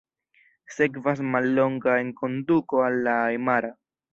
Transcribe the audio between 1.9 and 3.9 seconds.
enkonduko al la ajmara.